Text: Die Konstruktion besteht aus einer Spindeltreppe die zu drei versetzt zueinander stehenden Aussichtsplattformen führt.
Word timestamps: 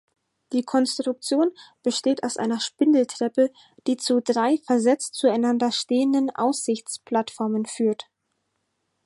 Die 0.51 0.63
Konstruktion 0.63 1.51
besteht 1.83 2.23
aus 2.23 2.35
einer 2.37 2.59
Spindeltreppe 2.59 3.51
die 3.85 3.97
zu 3.97 4.19
drei 4.19 4.57
versetzt 4.57 5.13
zueinander 5.13 5.71
stehenden 5.71 6.31
Aussichtsplattformen 6.31 7.67
führt. 7.67 8.05